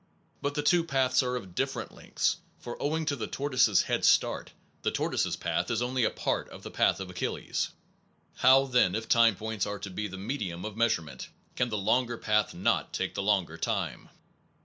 [0.41, 4.03] But the two paths are of different lengths; for owing to the tortoise s head
[4.03, 7.69] start, the tortoise s path is only a part of the path of Achilles.
[8.37, 11.77] How, then, if time points are to be the medium of measure ment, can the
[11.77, 14.09] longer path not take the longer time?